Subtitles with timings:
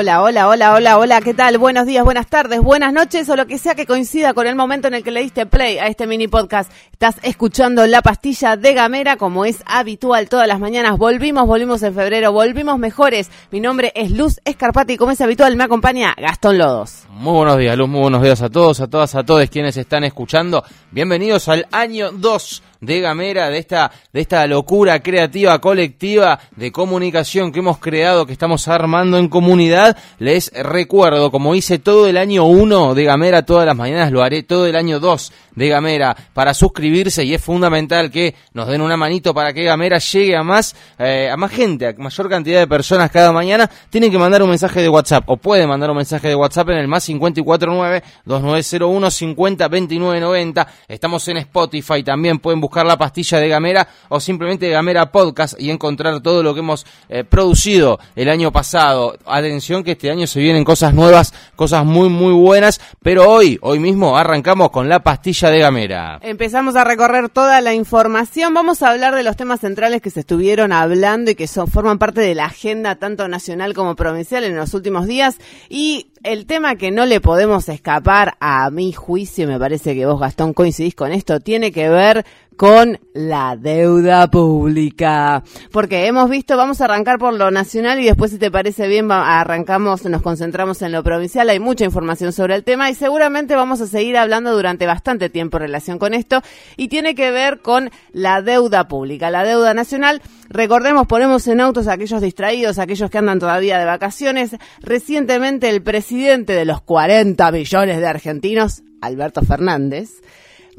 [0.00, 1.58] Hola, hola, hola, hola, hola, ¿qué tal?
[1.58, 4.88] Buenos días, buenas tardes, buenas noches o lo que sea que coincida con el momento
[4.88, 6.72] en el que le diste play a este mini podcast.
[6.90, 10.96] Estás escuchando La Pastilla de Gamera como es habitual todas las mañanas.
[10.96, 13.30] Volvimos, volvimos en febrero, volvimos mejores.
[13.50, 17.02] Mi nombre es Luz Escarpati y como es habitual me acompaña Gastón Lodos.
[17.10, 20.04] Muy buenos días, Luz, muy buenos días a todos, a todas, a todos quienes están
[20.04, 20.64] escuchando.
[20.92, 27.52] Bienvenidos al año 2 de Gamera, de esta, de esta locura creativa, colectiva de comunicación
[27.52, 29.96] que hemos creado, que estamos armando en comunidad.
[30.18, 34.42] Les recuerdo, como hice todo el año 1 de Gamera todas las mañanas, lo haré
[34.42, 38.96] todo el año 2 de Gamera para suscribirse y es fundamental que nos den una
[38.96, 42.66] manito para que Gamera llegue a más, eh, a más gente, a mayor cantidad de
[42.66, 43.70] personas cada mañana.
[43.90, 46.78] Tienen que mandar un mensaje de WhatsApp o pueden mandar un mensaje de WhatsApp en
[46.78, 50.66] el más 549 2901 502990.
[50.88, 55.70] Estamos en Spotify también, pueden buscar la pastilla de Gamera o simplemente Gamera Podcast y
[55.70, 59.18] encontrar todo lo que hemos eh, producido el año pasado.
[59.26, 63.78] Atención que este año se vienen cosas nuevas, cosas muy muy buenas, pero hoy, hoy
[63.78, 66.18] mismo arrancamos con la pastilla de Gamera.
[66.22, 68.54] Empezamos a recorrer toda la información.
[68.54, 71.98] Vamos a hablar de los temas centrales que se estuvieron hablando y que son, forman
[71.98, 75.36] parte de la agenda tanto nacional como provincial en los últimos días.
[75.68, 80.20] Y el tema que no le podemos escapar a mi juicio, me parece que vos
[80.20, 82.26] Gastón coincidís con esto, tiene que ver
[82.56, 85.42] con la deuda pública.
[85.72, 89.10] Porque hemos visto, vamos a arrancar por lo nacional y después si te parece bien
[89.10, 91.48] arrancamos, nos concentramos en lo provincial.
[91.48, 95.56] Hay mucha información sobre el tema y seguramente vamos a seguir hablando durante bastante tiempo
[95.56, 96.42] en relación con esto
[96.76, 100.20] y tiene que ver con la deuda pública, la deuda nacional.
[100.52, 104.56] Recordemos, ponemos en autos a aquellos distraídos, aquellos que andan todavía de vacaciones.
[104.80, 110.20] Recientemente el presidente de los 40 millones de argentinos, Alberto Fernández,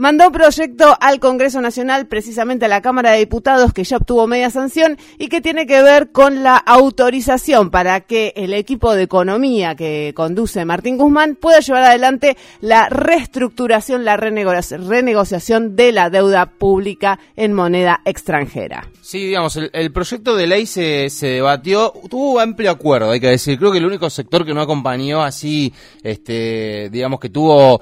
[0.01, 4.49] mandó proyecto al Congreso Nacional, precisamente a la Cámara de Diputados, que ya obtuvo media
[4.49, 9.75] sanción y que tiene que ver con la autorización para que el equipo de economía
[9.75, 17.19] que conduce Martín Guzmán pueda llevar adelante la reestructuración, la renegociación de la deuda pública
[17.35, 18.89] en moneda extranjera.
[19.03, 23.59] Sí, digamos, el, proyecto de ley se, se, debatió, tuvo amplio acuerdo, hay que decir.
[23.59, 27.81] Creo que el único sector que no acompañó así, este, digamos que tuvo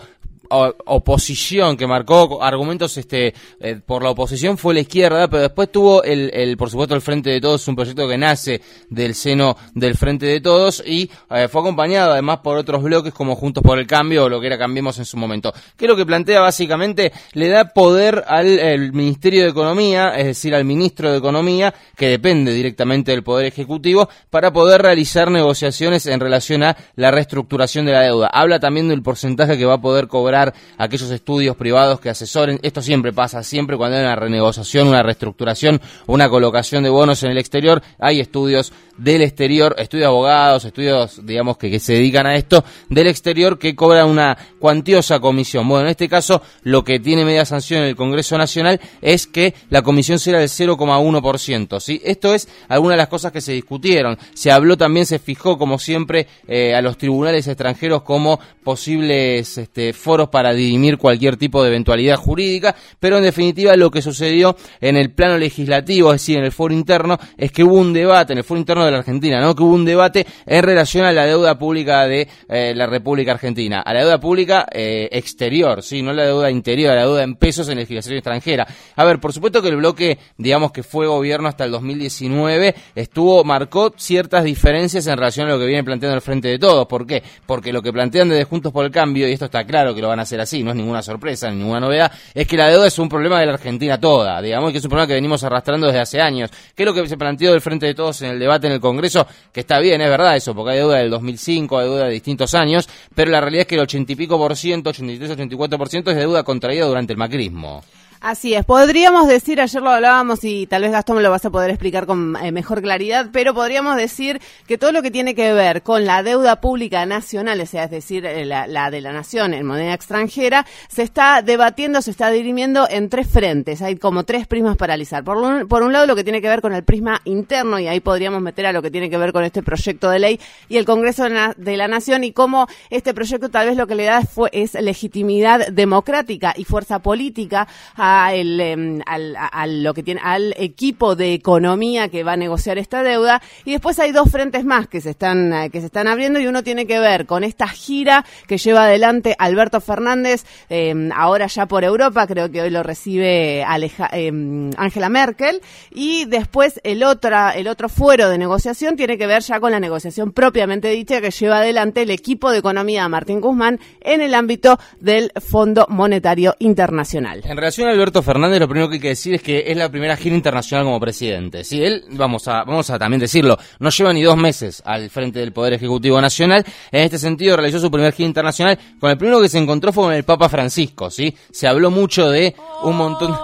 [0.50, 6.04] oposición que marcó argumentos este eh, por la oposición fue la izquierda, pero después tuvo
[6.04, 9.96] el, el, por supuesto el Frente de Todos, un proyecto que nace del seno del
[9.96, 13.88] Frente de Todos y eh, fue acompañado además por otros bloques como Juntos por el
[13.88, 15.54] Cambio o lo que era Cambiemos en su momento.
[15.78, 20.66] Que lo que plantea básicamente le da poder al Ministerio de Economía, es decir, al
[20.66, 26.64] Ministro de Economía, que depende directamente del Poder Ejecutivo, para poder realizar negociaciones en relación
[26.64, 28.28] a la reestructuración de la deuda.
[28.28, 30.39] Habla también del porcentaje que va a poder cobrar
[30.78, 32.60] aquellos estudios privados que asesoren.
[32.64, 37.32] Esto siempre pasa, siempre cuando hay una renegociación, una reestructuración, una colocación de bonos en
[37.32, 42.28] el exterior, hay estudios del exterior, estudios de abogados, estudios, digamos, que, que se dedican
[42.28, 45.68] a esto, del exterior que cobran una cuantiosa comisión.
[45.68, 49.54] Bueno, en este caso, lo que tiene media sanción en el Congreso Nacional es que
[49.70, 51.80] la comisión será del 0,1%.
[51.80, 52.02] ¿sí?
[52.04, 54.18] Esto es alguna de las cosas que se discutieron.
[54.34, 59.94] Se habló también, se fijó, como siempre, eh, a los tribunales extranjeros como posibles este,
[59.94, 64.95] foros para dirimir cualquier tipo de eventualidad jurídica, pero en definitiva lo que sucedió en
[64.95, 68.40] el plano legislativo, es decir, en el foro interno, es que hubo un debate, en
[68.40, 69.56] el foro interno de la Argentina, ¿no?
[69.56, 73.81] Que hubo un debate en relación a la deuda pública de eh, la República Argentina,
[73.81, 77.69] a la deuda pública eh, exterior, sí, no la deuda interior, la deuda en pesos
[77.69, 78.67] en legislación extranjera.
[78.96, 83.44] A ver, por supuesto que el bloque, digamos que fue gobierno hasta el 2019, estuvo,
[83.44, 86.88] marcó ciertas diferencias en relación a lo que viene planteando el Frente de Todos.
[86.88, 87.23] ¿Por qué?
[87.46, 90.07] Porque lo que plantean desde Juntos por el Cambio, y esto está claro que lo
[90.07, 93.00] van a hacer así, no es ninguna sorpresa, ninguna novedad, es que la deuda es
[93.00, 96.00] un problema de la Argentina toda, digamos que es un problema que venimos arrastrando desde
[96.00, 96.52] hace años.
[96.75, 98.79] ¿Qué es lo que se planteó del Frente de Todos en el debate en el
[98.79, 99.26] Congreso?
[99.52, 102.53] Que está bien, es verdad eso, porque hay deuda del 2005, hay deuda de distintos
[102.53, 105.90] años, pero la realidad es que el 80 y pico por ciento, 83, 84 por
[105.90, 107.84] ciento es de deuda contraída durante el macrismo.
[108.22, 111.52] Así es, podríamos decir, ayer lo hablábamos y tal vez Gastón me lo vas a
[111.52, 115.54] poder explicar con eh, mejor claridad, pero podríamos decir que todo lo que tiene que
[115.54, 119.54] ver con la deuda pública nacional, o sea, es decir, eh, la, de la nación
[119.54, 124.48] en moneda extranjera, se está debatiendo, se está dirimiendo en tres frentes, hay como tres
[124.48, 125.24] prismas para analizar.
[125.24, 127.88] Por un, por un lado, lo que tiene que ver con el prisma interno, y
[127.88, 130.76] ahí podríamos meter a lo que tiene que ver con este proyecto de ley y
[130.76, 134.24] el Congreso de la, Nación, y cómo este proyecto tal vez lo que le da
[134.24, 141.16] fue, es legitimidad democrática y fuerza política a em, al, lo que tiene, al equipo
[141.16, 143.41] de economía que va a negociar esta deuda.
[143.66, 146.47] Y después hay dos frentes más que se están, eh, que se están abriendo y
[146.47, 151.66] uno tiene que ver con esta gira que lleva adelante Alberto Fernández, em, ahora ya
[151.66, 153.64] por Europa, creo que hoy lo recibe
[154.11, 155.61] em, Angela Merkel.
[155.91, 159.79] Y después el, otra, el otro fuero de negociación tiene que ver ya con la
[159.79, 164.79] negociación propiamente dicha que lleva adelante el equipo de economía Martín Guzmán en el ámbito
[165.00, 167.41] del Fondo Monetario Internacional.
[167.46, 169.90] En relación a Alberto Fernández, lo primero que hay que decir es que es la
[169.90, 171.63] primera gira internacional como presidente.
[171.63, 175.40] Si él, vamos a, vamos a también decirlo, no lleva ni dos meses al frente
[175.40, 176.66] del Poder Ejecutivo Nacional.
[176.91, 178.79] En este sentido, realizó su primer gira internacional.
[178.99, 181.35] Con el primero que se encontró fue con el Papa Francisco, ¿sí?
[181.51, 183.35] Se habló mucho de un montón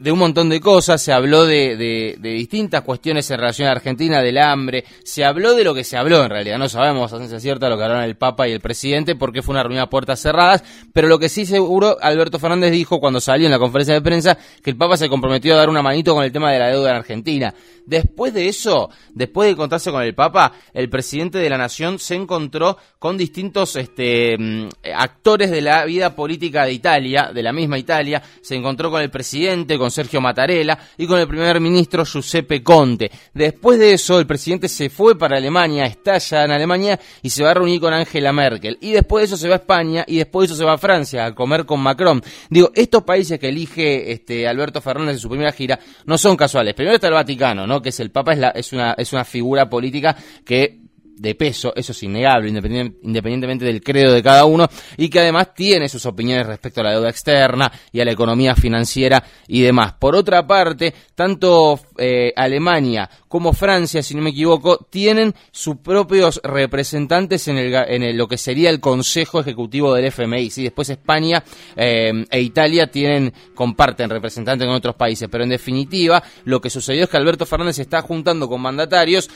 [0.00, 3.72] de un montón de cosas, se habló de, de, de, distintas cuestiones en relación a
[3.72, 7.18] Argentina, del hambre, se habló de lo que se habló en realidad, no sabemos a
[7.18, 9.90] ciencia cierta lo que hablaron el Papa y el presidente porque fue una reunión a
[9.90, 10.64] puertas cerradas,
[10.94, 14.38] pero lo que sí seguro Alberto Fernández dijo cuando salió en la conferencia de prensa
[14.62, 16.90] que el Papa se comprometió a dar una manito con el tema de la deuda
[16.90, 17.54] en Argentina.
[17.84, 22.14] Después de eso, después de encontrarse con el Papa, el presidente de la Nación se
[22.14, 27.78] encontró con distintos este, mm, actores de la vida política de Italia, de la misma
[27.78, 32.62] Italia, se encontró con el presidente, con Sergio Mattarella y con el primer ministro Giuseppe
[32.62, 33.10] Conte.
[33.34, 37.42] Después de eso, el presidente se fue para Alemania, está ya en Alemania y se
[37.42, 38.78] va a reunir con Angela Merkel.
[38.80, 40.78] Y después de eso se va a España y después de eso se va a
[40.78, 42.22] Francia a comer con Macron.
[42.48, 46.74] Digo, estos países que elige este Alberto Fernández en su primera gira no son casuales.
[46.74, 47.80] Primero está el Vaticano, ¿no?
[47.80, 50.89] Que es el Papa, es, una, es una figura política que
[51.20, 55.86] de peso, eso es innegable, independientemente del credo de cada uno, y que además tiene
[55.86, 59.92] sus opiniones respecto a la deuda externa y a la economía financiera y demás.
[59.92, 66.40] Por otra parte, tanto eh, Alemania como Francia, si no me equivoco, tienen sus propios
[66.42, 70.50] representantes en, el, en lo que sería el Consejo Ejecutivo del FMI.
[70.50, 70.62] ¿sí?
[70.62, 71.44] Después España
[71.76, 77.04] eh, e Italia tienen, comparten representantes en otros países, pero en definitiva lo que sucedió
[77.04, 79.28] es que Alberto Fernández se está juntando con mandatarios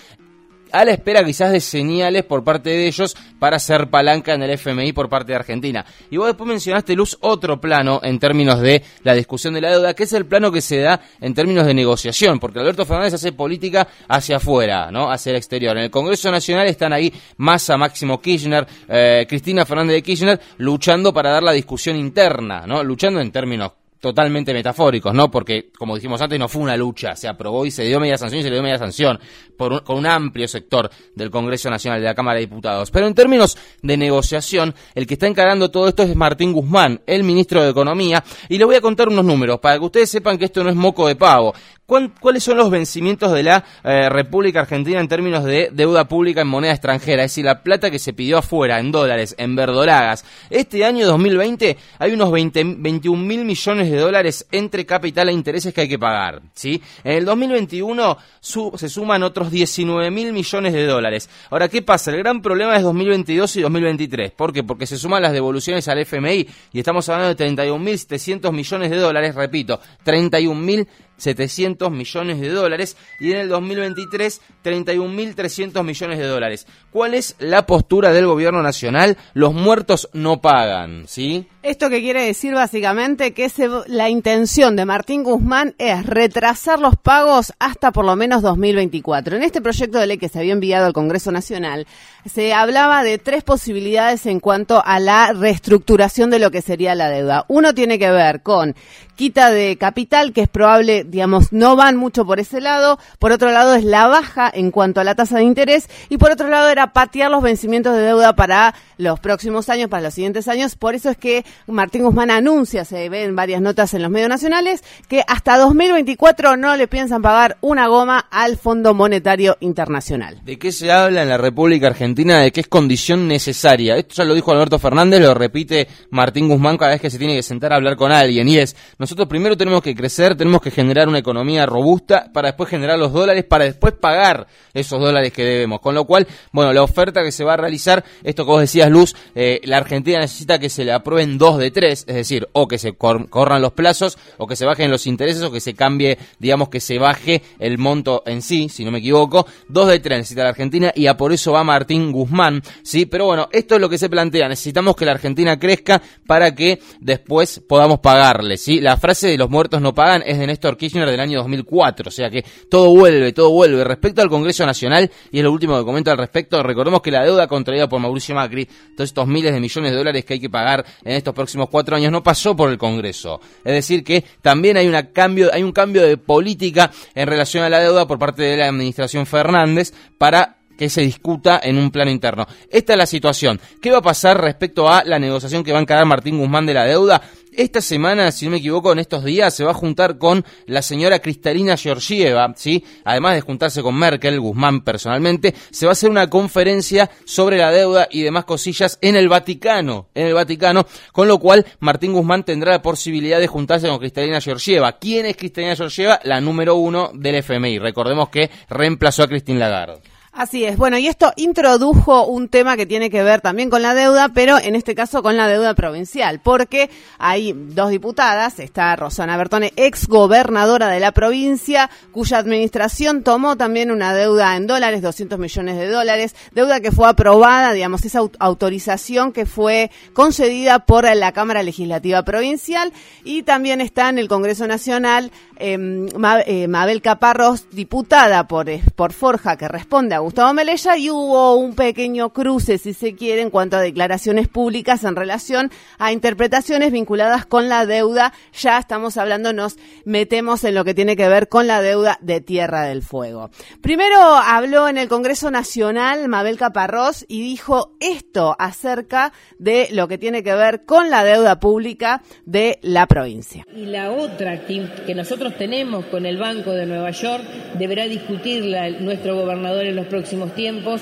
[0.75, 4.51] a la espera quizás de señales por parte de ellos para hacer palanca en el
[4.51, 5.87] FMI por parte de Argentina.
[6.11, 9.95] Y vos después mencionaste, Luz, otro plano en términos de la discusión de la deuda,
[9.95, 13.31] que es el plano que se da en términos de negociación, porque Alberto Fernández hace
[13.31, 15.13] política hacia afuera, ¿no?
[15.13, 15.77] Hacia el exterior.
[15.77, 21.15] En el Congreso Nacional están ahí Massa, Máximo Kirchner, eh, Cristina Fernández de Kirchner, luchando
[21.15, 22.83] para dar la discusión interna, ¿no?
[22.83, 23.73] Luchando en términos
[24.05, 25.31] totalmente metafóricos, ¿no?
[25.31, 28.41] Porque, como dijimos antes, no fue una lucha, se aprobó y se dio media sanción
[28.41, 29.19] y se le dio media sanción
[29.57, 32.91] por con un amplio sector del Congreso Nacional de la Cámara de Diputados.
[32.91, 37.25] Pero en términos de negociación, el que está encarando todo esto es Martín Guzmán, el
[37.25, 40.45] ministro de Economía, y le voy a contar unos números para que ustedes sepan que
[40.45, 41.55] esto no es moco de pavo.
[41.87, 46.49] ¿Cuáles son los vencimientos de la eh, República Argentina en términos de deuda pública en
[46.49, 47.25] moneda extranjera?
[47.25, 50.25] Es decir, la plata que se pidió afuera, en dólares, en verdolagas.
[50.49, 55.83] Este año 2020 hay unos 21 mil millones de dólares entre capital e intereses que
[55.83, 56.41] hay que pagar.
[56.55, 56.81] ¿sí?
[57.05, 61.29] En el 2021 se suman otros 19 mil millones de dólares.
[61.51, 62.11] Ahora, ¿qué pasa?
[62.13, 64.31] El gran problema es 2022 y 2023.
[64.31, 64.65] ¿Por qué?
[64.65, 69.35] Porque se suman las devoluciones al FMI y estamos hablando de 31.700 millones de dólares,
[69.35, 76.67] repito, 31.000 700 millones de dólares y en el 2023 31.300 millones de dólares.
[76.91, 79.17] ¿Cuál es la postura del gobierno nacional?
[79.35, 81.47] Los muertos no pagan, ¿sí?
[81.63, 83.51] Esto que quiere decir básicamente que
[83.87, 89.37] la intención de Martín Guzmán es retrasar los pagos hasta por lo menos 2024.
[89.37, 91.87] En este proyecto de ley que se había enviado al Congreso Nacional
[92.27, 97.09] se hablaba de tres posibilidades en cuanto a la reestructuración de lo que sería la
[97.09, 97.45] deuda.
[97.49, 98.75] Uno tiene que ver con
[99.15, 102.99] quita de capital, que es probable, digamos, no van mucho por ese lado.
[103.19, 105.89] Por otro lado es la baja en cuanto a la tasa de interés.
[106.09, 110.03] Y por otro lado era patear los vencimientos de deuda para los próximos años, para
[110.03, 110.77] los siguientes años.
[110.77, 114.83] Por eso es que Martín Guzmán anuncia, se ven varias notas en los medios nacionales,
[115.09, 120.41] que hasta 2024 no le piensan pagar una goma al Fondo Monetario Internacional.
[120.45, 122.41] ¿De qué se habla en la República Argentina?
[122.41, 123.97] ¿De qué es condición necesaria?
[123.97, 127.35] Esto ya lo dijo Alberto Fernández, lo repite Martín Guzmán cada vez que se tiene
[127.35, 128.49] que sentar a hablar con alguien.
[128.49, 132.71] Y es, nosotros primero tenemos que crecer, tenemos que generar una economía robusta para después
[132.71, 135.81] generar los dólares, para después pagar esos dólares que debemos.
[135.81, 138.91] Con lo cual, bueno, la oferta que se va a realizar, esto que vos decías,
[138.91, 142.69] Luz, eh, la Argentina necesita que se le aprueben dos de tres, es decir, o
[142.69, 146.19] que se corran los plazos, o que se bajen los intereses, o que se cambie,
[146.39, 149.47] digamos, que se baje el monto en sí, si no me equivoco.
[149.69, 153.07] Dos de tres necesita la Argentina y a por eso va Martín Guzmán, ¿sí?
[153.07, 154.49] Pero bueno, esto es lo que se plantea.
[154.49, 158.81] Necesitamos que la Argentina crezca para que después podamos pagarle, ¿sí?
[158.81, 162.09] La frase de los muertos no pagan es de Néstor Kirchner Kirchner del año 2004.
[162.09, 163.83] O sea que todo vuelve, todo vuelve.
[163.85, 167.25] Respecto al Congreso Nacional, y es lo último que comento al respecto, recordemos que la
[167.25, 170.51] deuda contraída por Mauricio Macri, todos estos miles de millones de dólares que hay que
[170.51, 173.41] pagar en estos próximos cuatro años, no pasó por el Congreso.
[173.65, 177.69] Es decir, que también hay, una cambio, hay un cambio de política en relación a
[177.69, 182.11] la deuda por parte de la administración Fernández para que se discuta en un plano
[182.11, 182.47] interno.
[182.71, 183.61] Esta es la situación.
[183.81, 186.75] ¿Qué va a pasar respecto a la negociación que va a encarar Martín Guzmán de
[186.75, 187.23] la deuda?
[187.57, 190.83] Esta semana, si no me equivoco, en estos días se va a juntar con la
[190.83, 192.85] señora Cristalina Georgieva, ¿sí?
[193.05, 197.71] Además de juntarse con Merkel, Guzmán personalmente, se va a hacer una conferencia sobre la
[197.71, 202.43] deuda y demás cosillas en el Vaticano, en el Vaticano, con lo cual Martín Guzmán
[202.43, 204.99] tendrá la posibilidad de juntarse con Cristalina Georgieva.
[204.99, 206.19] ¿Quién es Cristalina Georgieva?
[206.25, 207.79] La número uno del FMI.
[207.79, 210.14] Recordemos que reemplazó a Christine Lagarde.
[210.37, 210.77] Así es.
[210.77, 214.59] Bueno, y esto introdujo un tema que tiene que ver también con la deuda, pero
[214.59, 220.09] en este caso con la deuda provincial, porque hay dos diputadas, está Rosana Bertone, ex
[220.09, 225.87] gobernadora de la provincia, cuya administración tomó también una deuda en dólares, 200 millones de
[225.87, 232.25] dólares, deuda que fue aprobada, digamos, esa autorización que fue concedida por la Cámara Legislativa
[232.25, 236.09] Provincial y también está en el Congreso Nacional em,
[236.47, 241.75] eh, Mabel Caparros, diputada por, por Forja, que responde a Gustavo Melella y hubo un
[241.75, 247.45] pequeño cruce, si se quiere, en cuanto a declaraciones públicas en relación a interpretaciones vinculadas
[247.45, 248.33] con la deuda.
[248.55, 249.77] Ya estamos hablando, nos
[250.07, 253.51] metemos en lo que tiene que ver con la deuda de Tierra del Fuego.
[253.83, 260.17] Primero habló en el Congreso Nacional Mabel Caparrós y dijo esto acerca de lo que
[260.17, 263.67] tiene que ver con la deuda pública de la provincia.
[263.77, 267.45] Y la otra que, nosotros tenemos con el Banco de Nueva York
[267.79, 271.01] deberá discutirla nuestro gobernador en los próximos tiempos,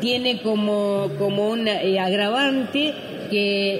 [0.00, 2.92] tiene como, como un eh, agravante
[3.30, 3.74] que,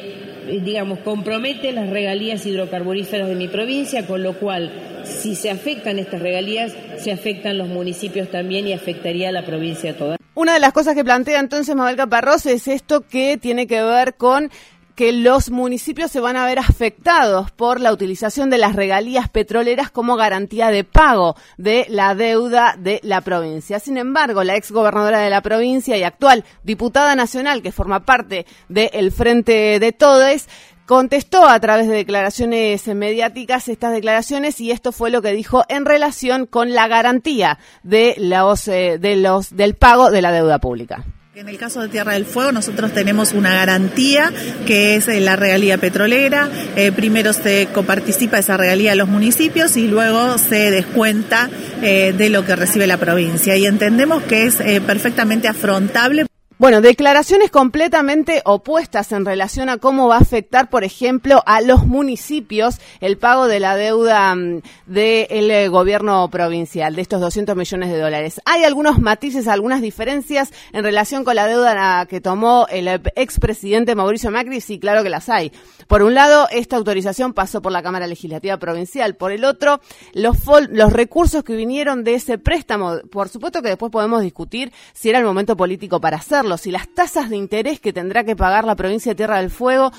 [0.49, 4.73] eh, digamos, compromete las regalías hidrocarburíferas de mi provincia, con lo cual,
[5.05, 9.95] si se afectan estas regalías, se afectan los municipios también y afectaría a la provincia
[9.99, 10.17] toda.
[10.35, 14.15] Una de las cosas que plantea entonces Mabel Caparrós es esto que tiene que ver
[14.15, 14.51] con
[14.95, 19.91] que los municipios se van a ver afectados por la utilización de las regalías petroleras
[19.91, 23.81] como garantía de pago de la deuda de la provincia.
[23.81, 28.47] Sin embargo, la ex gobernadora de la provincia y actual diputada nacional que forma parte
[28.69, 30.49] del Frente de Todes
[30.87, 35.87] contestó a través de declaraciones mediáticas estas declaraciones y esto fue lo que dijo en
[35.87, 41.05] relación con la garantía de los, eh, del pago de la deuda pública.
[41.37, 44.33] En el caso de Tierra del Fuego nosotros tenemos una garantía
[44.69, 46.49] que es eh, la regalía petrolera.
[46.77, 51.51] Eh, primero se coparticipa esa regalía a los municipios y luego se descuenta
[51.83, 53.57] eh, de lo que recibe la provincia.
[53.57, 56.27] Y entendemos que es perfectamente afrontable.
[56.57, 61.85] Bueno, declaraciones completamente opuestas en relación a cómo va a afectar, por ejemplo, a los
[61.85, 67.91] municipios el pago de la deuda mm, del eh, gobierno provincial, de estos 200 millones
[67.91, 68.41] de dólares.
[68.45, 73.97] Hay algunos matices, algunas diferencias en relación con la deuda que tomó el eh, expresidente
[73.97, 75.51] Mauricio Macri, sí, claro que las hay.
[75.89, 79.17] Por un lado, esta autorización pasó por la Cámara Legislativa Provincial.
[79.17, 79.81] Por el otro,
[80.13, 80.37] los,
[80.71, 85.19] los recursos que vinieron de ese préstamo, por supuesto que después podemos discutir si era
[85.19, 88.77] el momento político para hacerlo si las tasas de interés que tendrá que pagar la
[88.77, 89.91] provincia de Tierra del Fuego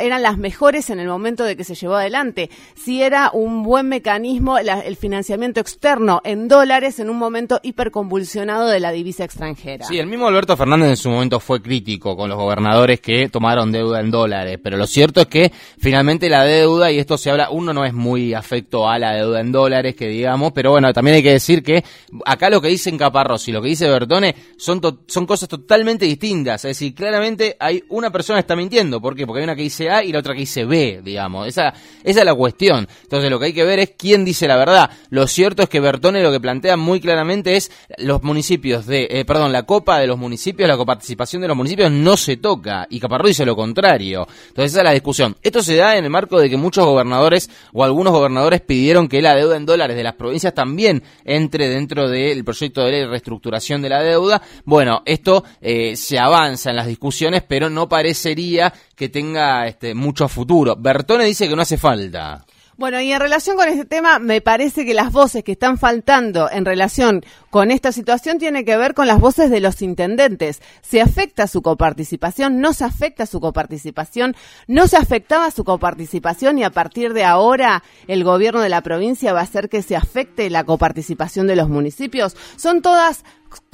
[0.00, 3.88] eran las mejores en el momento de que se llevó adelante, si era un buen
[3.88, 9.86] mecanismo el financiamiento externo en dólares en un momento hiperconvulsionado de la divisa extranjera.
[9.86, 13.70] Sí, el mismo Alberto Fernández en su momento fue crítico con los gobernadores que tomaron
[13.70, 17.50] deuda en dólares, pero lo cierto es que finalmente la deuda, y esto se habla,
[17.50, 21.16] uno no es muy afecto a la deuda en dólares, que digamos, pero bueno, también
[21.16, 21.84] hay que decir que
[22.24, 26.64] acá lo que dicen Caparros y lo que dice Bertone son, son cosas totalmente distintas.
[26.64, 29.00] Es decir, claramente hay una persona que está mintiendo.
[29.00, 29.26] ¿Por qué?
[29.26, 31.46] Porque hay una que dice A y la otra que dice B, digamos.
[31.46, 32.88] Esa, esa es la cuestión.
[33.02, 34.90] Entonces lo que hay que ver es quién dice la verdad.
[35.10, 39.24] Lo cierto es que Bertone lo que plantea muy claramente es los municipios de, eh,
[39.24, 42.86] perdón, la copa de los municipios, la coparticipación de los municipios no se toca.
[42.90, 44.26] Y Caparrós dice lo contrario.
[44.48, 45.36] Entonces esa es la discusión.
[45.42, 49.22] Esto se da en el marco de que muchos gobernadores o algunos gobernadores pidieron que
[49.22, 53.06] la deuda en dólares de las provincias también entre dentro del proyecto de ley de
[53.08, 54.42] reestructuración de la deuda.
[54.64, 60.28] Bueno, esto eh, se avanza en las discusiones, pero no parecería que tenga este, mucho
[60.28, 60.76] futuro.
[60.76, 62.44] Bertone dice que no hace falta.
[62.76, 66.50] Bueno, y en relación con este tema, me parece que las voces que están faltando
[66.50, 70.60] en relación con esta situación tienen que ver con las voces de los intendentes.
[70.82, 72.60] ¿Se afecta su coparticipación?
[72.60, 74.34] ¿No se afecta su coparticipación?
[74.66, 79.32] ¿No se afectaba su coparticipación y a partir de ahora el gobierno de la provincia
[79.32, 82.36] va a hacer que se afecte la coparticipación de los municipios?
[82.56, 83.22] Son todas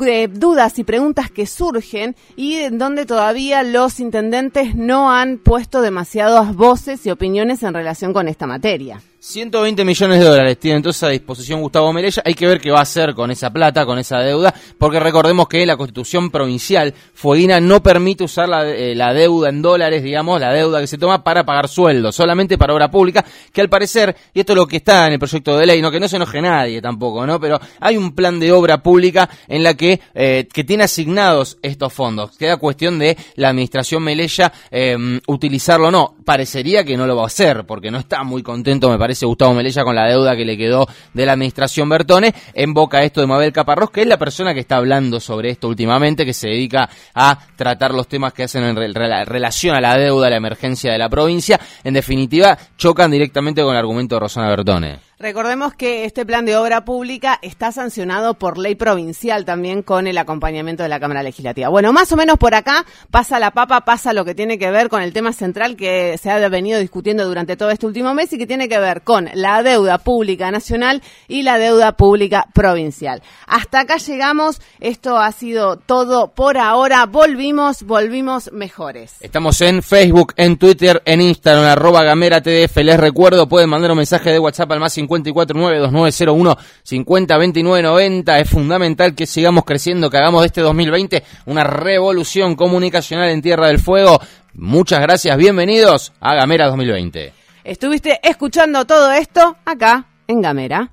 [0.06, 5.80] eh, dudas y preguntas que surgen y en donde todavía los intendentes no han puesto
[5.80, 9.00] demasiadas voces y opiniones en relación con esta materia.
[9.22, 12.22] 120 millones de dólares tiene entonces a disposición Gustavo Melella.
[12.24, 15.46] Hay que ver qué va a hacer con esa plata, con esa deuda, porque recordemos
[15.46, 20.40] que la constitución provincial fueguina no permite usar la, eh, la, deuda en dólares, digamos,
[20.40, 23.22] la deuda que se toma para pagar sueldos, solamente para obra pública,
[23.52, 25.90] que al parecer, y esto es lo que está en el proyecto de ley, no
[25.90, 27.38] que no se enoje nadie tampoco, ¿no?
[27.38, 31.92] Pero hay un plan de obra pública en la que, eh, que tiene asignados estos
[31.92, 32.38] fondos.
[32.38, 36.14] Queda cuestión de la administración Melella eh, utilizarlo o no.
[36.30, 39.52] Parecería que no lo va a hacer, porque no está muy contento, me parece Gustavo
[39.52, 43.26] Melella con la deuda que le quedó de la administración Bertone, en boca esto de
[43.26, 46.88] Mabel Caparrós, que es la persona que está hablando sobre esto últimamente, que se dedica
[47.16, 50.98] a tratar los temas que hacen en relación a la deuda, a la emergencia de
[50.98, 51.58] la provincia.
[51.82, 55.09] En definitiva, chocan directamente con el argumento de Rosana Bertone.
[55.22, 60.16] Recordemos que este plan de obra pública está sancionado por ley provincial también con el
[60.16, 61.68] acompañamiento de la Cámara Legislativa.
[61.68, 64.88] Bueno, más o menos por acá pasa la papa, pasa lo que tiene que ver
[64.88, 68.38] con el tema central que se ha venido discutiendo durante todo este último mes y
[68.38, 73.22] que tiene que ver con la deuda pública nacional y la deuda pública provincial.
[73.46, 79.16] Hasta acá llegamos, esto ha sido todo por ahora, volvimos, volvimos mejores.
[79.20, 83.98] Estamos en Facebook, en Twitter, en Instagram, arroba gamera TDF, les recuerdo, pueden mandar un
[83.98, 88.38] mensaje de WhatsApp al más 5492901 502990.
[88.38, 93.66] Es fundamental que sigamos creciendo, que hagamos de este 2020 una revolución comunicacional en Tierra
[93.66, 94.20] del Fuego.
[94.54, 97.32] Muchas gracias, bienvenidos a Gamera 2020.
[97.64, 100.92] Estuviste escuchando todo esto acá en Gamera.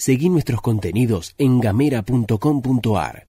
[0.00, 3.28] Seguí nuestros contenidos en gamera.com.ar.